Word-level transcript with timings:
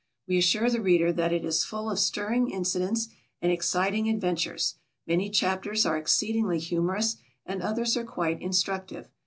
We 0.27 0.39
assure 0.39 0.67
the 0.67 0.81
reader 0.81 1.13
that 1.13 1.31
it 1.31 1.45
is 1.45 1.63
full 1.63 1.91
of 1.91 1.99
stirring 1.99 2.49
incidents 2.49 3.09
and 3.39 3.51
exciting 3.51 4.09
adventures. 4.09 4.79
Many 5.05 5.29
chapters 5.29 5.85
are 5.85 5.95
exceedingly 5.95 6.57
humorous, 6.57 7.17
and 7.45 7.61
others 7.61 7.95
are 7.95 8.03
quite 8.03 8.41
instructive. 8.41 9.11